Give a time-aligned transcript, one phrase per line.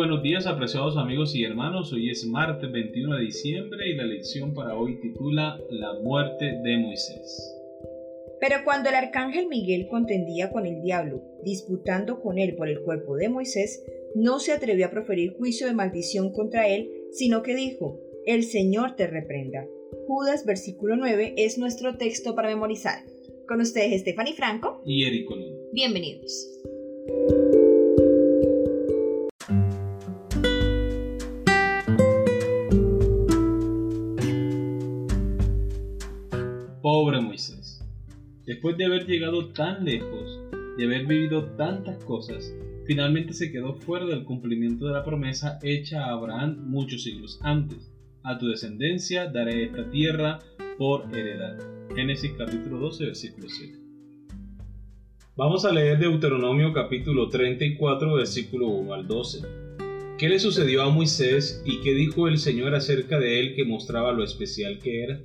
[0.00, 1.92] buenos días, apreciados amigos y hermanos.
[1.92, 6.78] Hoy es martes 21 de diciembre y la lección para hoy titula La muerte de
[6.78, 7.54] Moisés.
[8.40, 13.14] Pero cuando el arcángel Miguel contendía con el diablo, disputando con él por el cuerpo
[13.16, 13.84] de Moisés,
[14.14, 18.96] no se atrevió a proferir juicio de maldición contra él, sino que dijo, El Señor
[18.96, 19.66] te reprenda.
[20.06, 23.04] Judas versículo 9 es nuestro texto para memorizar.
[23.46, 25.52] Con ustedes Stephanie Franco y Eric Colón.
[25.74, 26.60] Bienvenidos.
[38.60, 40.38] Después de haber llegado tan lejos,
[40.76, 46.04] de haber vivido tantas cosas, finalmente se quedó fuera del cumplimiento de la promesa hecha
[46.04, 47.90] a Abraham muchos siglos antes.
[48.22, 50.40] A tu descendencia daré esta tierra
[50.76, 51.56] por heredad.
[51.96, 53.78] Génesis capítulo 12, versículo 7.
[55.36, 59.38] Vamos a leer Deuteronomio capítulo 34, versículo 1 al 12.
[60.18, 64.12] ¿Qué le sucedió a Moisés y qué dijo el Señor acerca de él que mostraba
[64.12, 65.18] lo especial que era?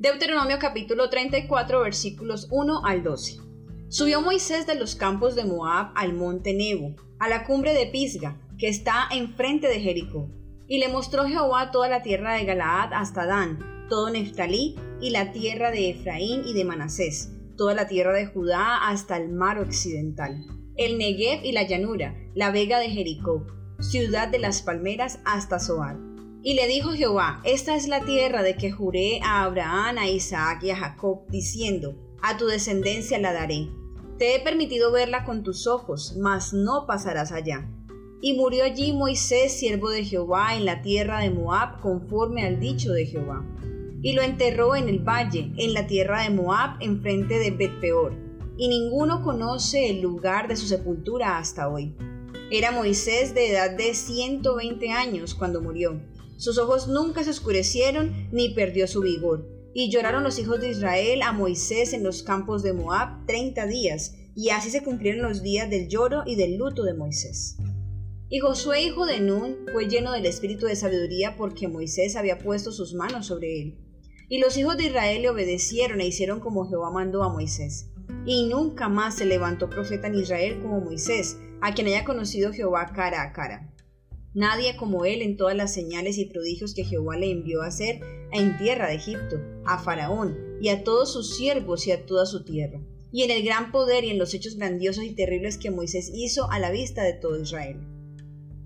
[0.00, 3.40] Deuteronomio capítulo 34 versículos 1 al 12.
[3.88, 8.40] Subió Moisés de los campos de Moab al monte Nebo, a la cumbre de Pisga,
[8.60, 10.30] que está enfrente de Jericó.
[10.68, 15.32] Y le mostró Jehová toda la tierra de Galaad hasta Dan, todo Neftalí y la
[15.32, 20.46] tierra de Efraín y de Manasés, toda la tierra de Judá hasta el mar occidental,
[20.76, 23.48] el Negev y la llanura, la vega de Jericó,
[23.80, 26.07] ciudad de las palmeras hasta Zoar
[26.48, 30.62] y le dijo Jehová, esta es la tierra de que juré a Abraham, a Isaac
[30.62, 33.68] y a Jacob, diciendo, a tu descendencia la daré.
[34.16, 37.68] Te he permitido verla con tus ojos, mas no pasarás allá.
[38.22, 42.92] Y murió allí Moisés, siervo de Jehová, en la tierra de Moab, conforme al dicho
[42.92, 43.44] de Jehová.
[44.00, 48.14] Y lo enterró en el valle, en la tierra de Moab, enfrente de Betpeor.
[48.56, 51.94] Y ninguno conoce el lugar de su sepultura hasta hoy.
[52.50, 56.00] Era Moisés de edad de 120 años cuando murió
[56.38, 59.46] sus ojos nunca se oscurecieron ni perdió su vigor.
[59.74, 64.14] Y lloraron los hijos de Israel a Moisés en los campos de Moab treinta días,
[64.34, 67.56] y así se cumplieron los días del lloro y del luto de Moisés.
[68.30, 72.70] Y Josué, hijo de Nun, fue lleno del espíritu de sabiduría porque Moisés había puesto
[72.70, 73.78] sus manos sobre él.
[74.28, 77.90] Y los hijos de Israel le obedecieron e hicieron como Jehová mandó a Moisés.
[78.26, 82.92] Y nunca más se levantó profeta en Israel como Moisés, a quien haya conocido Jehová
[82.94, 83.74] cara a cara.
[84.34, 88.00] Nadie como él en todas las señales y prodigios que Jehová le envió a hacer
[88.32, 92.44] en tierra de Egipto, a Faraón y a todos sus siervos y a toda su
[92.44, 92.80] tierra,
[93.10, 96.50] y en el gran poder y en los hechos grandiosos y terribles que Moisés hizo
[96.50, 97.78] a la vista de todo Israel.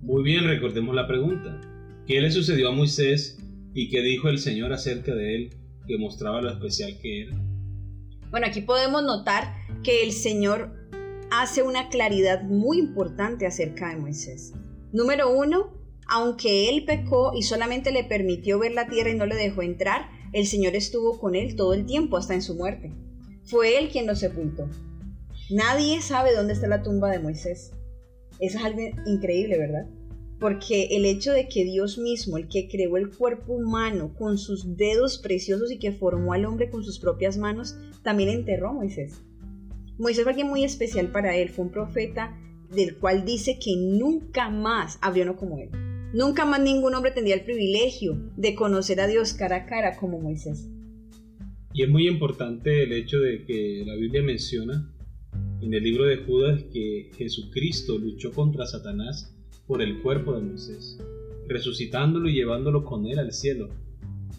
[0.00, 1.60] Muy bien, recordemos la pregunta.
[2.06, 3.38] ¿Qué le sucedió a Moisés
[3.74, 5.50] y qué dijo el Señor acerca de él
[5.86, 7.36] que mostraba lo especial que era?
[8.30, 10.72] Bueno, aquí podemos notar que el Señor
[11.30, 14.54] hace una claridad muy importante acerca de Moisés.
[14.92, 15.72] Número uno,
[16.08, 20.10] aunque él pecó y solamente le permitió ver la tierra y no le dejó entrar,
[20.32, 22.92] el Señor estuvo con él todo el tiempo hasta en su muerte.
[23.44, 24.68] Fue él quien lo sepultó.
[25.50, 27.72] Nadie sabe dónde está la tumba de Moisés.
[28.40, 29.86] Eso es algo increíble, ¿verdad?
[30.38, 34.76] Porque el hecho de que Dios mismo, el que creó el cuerpo humano con sus
[34.76, 39.20] dedos preciosos y que formó al hombre con sus propias manos, también enterró a Moisés.
[39.98, 42.39] Moisés fue alguien muy especial para él, fue un profeta
[42.74, 45.70] del cual dice que nunca más habría uno como él.
[46.12, 50.20] Nunca más ningún hombre tendría el privilegio de conocer a Dios cara a cara como
[50.20, 50.68] Moisés.
[51.72, 54.92] Y es muy importante el hecho de que la Biblia menciona
[55.60, 59.32] en el libro de Judas que Jesucristo luchó contra Satanás
[59.68, 60.98] por el cuerpo de Moisés,
[61.46, 63.68] resucitándolo y llevándolo con él al cielo.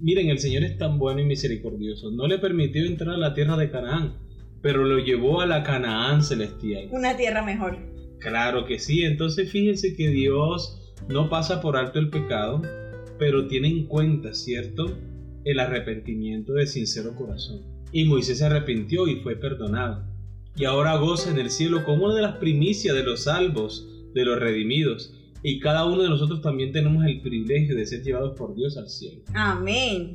[0.00, 2.12] Miren, el Señor es tan bueno y misericordioso.
[2.12, 4.14] No le permitió entrar a la tierra de Canaán,
[4.62, 6.88] pero lo llevó a la Canaán celestial.
[6.92, 7.95] Una tierra mejor.
[8.20, 12.62] Claro que sí, entonces fíjense que Dios no pasa por alto el pecado,
[13.18, 14.98] pero tiene en cuenta, ¿cierto?
[15.44, 17.62] El arrepentimiento de sincero corazón.
[17.92, 20.04] Y Moisés se arrepintió y fue perdonado.
[20.56, 24.24] Y ahora goza en el cielo como una de las primicias de los salvos, de
[24.24, 25.12] los redimidos.
[25.42, 28.88] Y cada uno de nosotros también tenemos el privilegio de ser llevados por Dios al
[28.88, 29.20] cielo.
[29.34, 30.14] Amén.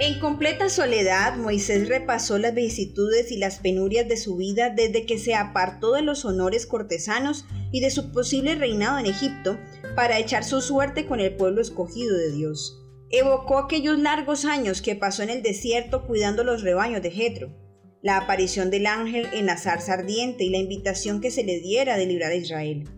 [0.00, 5.18] En completa soledad, Moisés repasó las vicisitudes y las penurias de su vida desde que
[5.18, 9.58] se apartó de los honores cortesanos y de su posible reinado en Egipto
[9.96, 12.80] para echar su suerte con el pueblo escogido de Dios.
[13.10, 17.52] Evocó aquellos largos años que pasó en el desierto cuidando los rebaños de Jetro,
[18.00, 21.96] la aparición del ángel en la zarza ardiente y la invitación que se le diera
[21.96, 22.88] de librar a Israel.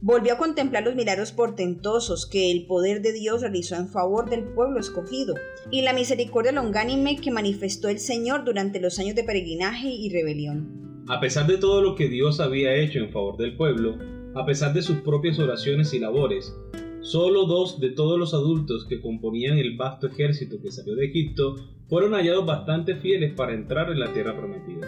[0.00, 4.44] Volvió a contemplar los milagros portentosos que el poder de Dios realizó en favor del
[4.44, 5.34] pueblo escogido
[5.72, 11.04] y la misericordia longánime que manifestó el Señor durante los años de peregrinaje y rebelión.
[11.08, 13.96] A pesar de todo lo que Dios había hecho en favor del pueblo,
[14.36, 16.54] a pesar de sus propias oraciones y labores,
[17.00, 21.56] solo dos de todos los adultos que componían el vasto ejército que salió de Egipto
[21.88, 24.86] fueron hallados bastante fieles para entrar en la tierra prometida.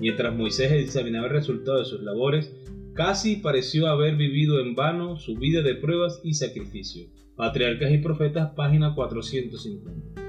[0.00, 2.54] Mientras Moisés examinaba el resultado de sus labores,
[2.98, 7.06] casi pareció haber vivido en vano su vida de pruebas y sacrificio.
[7.36, 10.20] Patriarcas y Profetas, página 450.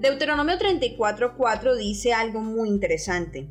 [0.00, 3.48] Deuteronomio 34:4 dice algo muy interesante.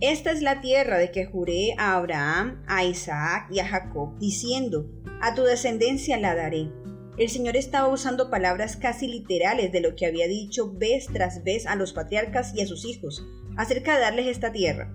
[0.00, 4.90] Esta es la tierra de que juré a Abraham, a Isaac y a Jacob, diciendo,
[5.22, 6.72] a tu descendencia la daré.
[7.18, 11.64] El Señor estaba usando palabras casi literales de lo que había dicho vez tras vez
[11.64, 13.24] a los patriarcas y a sus hijos
[13.56, 14.92] acerca de darles esta tierra.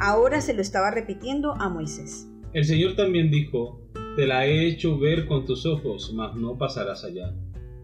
[0.00, 2.26] Ahora se lo estaba repitiendo a Moisés.
[2.54, 3.82] El Señor también dijo,
[4.14, 7.34] te la he hecho ver con tus ojos, mas no pasarás allá.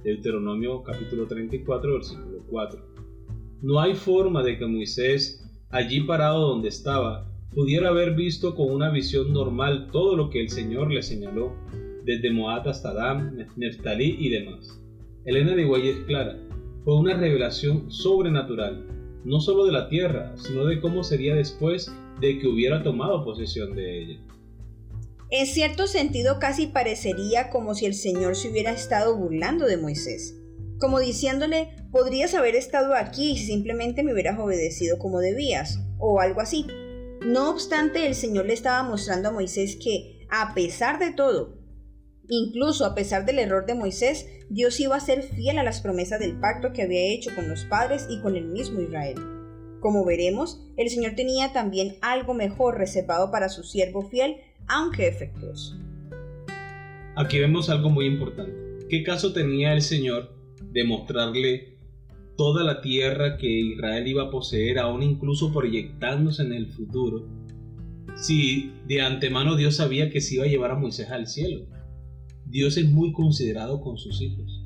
[0.04, 2.80] Deuteronomio capítulo 34, versículo 4.
[3.62, 8.90] No hay forma de que Moisés allí parado donde estaba, pudiera haber visto con una
[8.90, 11.52] visión normal todo lo que el Señor le señaló,
[12.04, 14.80] desde Moab hasta Dan, Neftalí y demás.
[15.24, 16.38] Elena de Guay es clara,
[16.84, 18.86] fue una revelación sobrenatural,
[19.24, 23.74] no solo de la tierra, sino de cómo sería después de que hubiera tomado posesión
[23.74, 24.20] de ella.
[25.30, 30.34] En cierto sentido casi parecería como si el Señor se hubiera estado burlando de Moisés
[30.80, 36.40] como diciéndole, podrías haber estado aquí si simplemente me hubieras obedecido como debías, o algo
[36.40, 36.66] así.
[37.24, 41.58] No obstante, el Señor le estaba mostrando a Moisés que, a pesar de todo,
[42.28, 46.18] incluso a pesar del error de Moisés, Dios iba a ser fiel a las promesas
[46.18, 49.16] del pacto que había hecho con los padres y con el mismo Israel.
[49.80, 54.36] Como veremos, el Señor tenía también algo mejor reservado para su siervo fiel,
[54.70, 55.76] aunque defectuoso.
[57.16, 58.86] Aquí vemos algo muy importante.
[58.88, 60.34] ¿Qué caso tenía el Señor
[60.72, 61.78] demostrarle
[62.36, 67.28] toda la tierra que Israel iba a poseer, aún incluso proyectándose en el futuro,
[68.16, 71.66] si de antemano Dios sabía que se iba a llevar a Moisés al cielo.
[72.46, 74.64] Dios es muy considerado con sus hijos.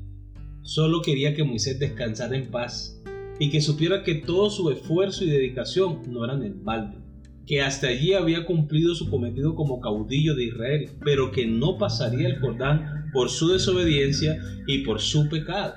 [0.61, 3.01] Solo quería que Moisés descansara en paz
[3.39, 6.97] y que supiera que todo su esfuerzo y dedicación no eran en balde,
[7.45, 12.27] que hasta allí había cumplido su cometido como caudillo de Israel, pero que no pasaría
[12.27, 14.37] el Jordán por su desobediencia
[14.67, 15.75] y por su pecado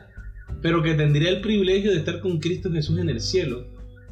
[0.62, 3.66] pero que tendría el privilegio de estar con Cristo Jesús en el cielo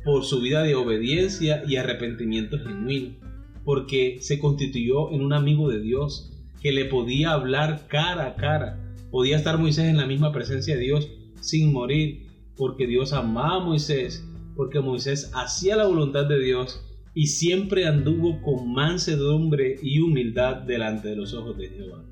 [0.05, 3.17] por su vida de obediencia y arrepentimiento genuino,
[3.65, 6.33] porque se constituyó en un amigo de Dios
[6.63, 8.79] que le podía hablar cara a cara.
[9.11, 11.09] Podía estar Moisés en la misma presencia de Dios
[11.41, 12.27] sin morir,
[12.57, 14.25] porque Dios amaba a Moisés,
[14.55, 16.86] porque Moisés hacía la voluntad de Dios
[17.17, 22.05] y siempre anduvo con mansedumbre y humildad delante de los ojos de Jehová.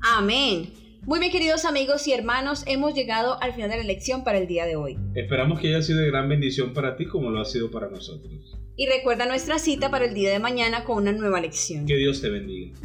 [0.00, 0.70] Amén.
[1.02, 4.46] Muy bien, queridos amigos y hermanos, hemos llegado al final de la lección para el
[4.46, 4.96] día de hoy.
[5.16, 8.56] Esperamos que haya sido de gran bendición para ti como lo ha sido para nosotros.
[8.76, 11.84] Y recuerda nuestra cita para el día de mañana con una nueva lección.
[11.84, 12.78] Que Dios te bendiga.